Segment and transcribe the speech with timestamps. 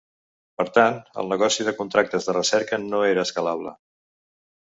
[0.59, 3.75] Per tant, el negoci de contractes de recerca no era escalable.